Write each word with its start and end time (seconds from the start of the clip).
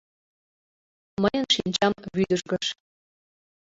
Мыйын 1.21 1.45
шинчам 1.55 1.93
вӱдыжгыш. 2.15 2.65